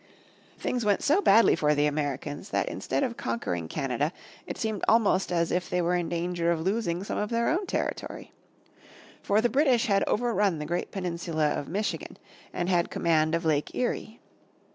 [0.57, 4.11] Things went so badly for the Americans that instead of conquering Canada
[4.47, 7.67] it seemed almost as if they were in danger of losing some of their own
[7.67, 8.31] territory.
[9.21, 12.17] For the British had over run the great peninsula of Michigan
[12.51, 14.19] and had command of Lake Erie.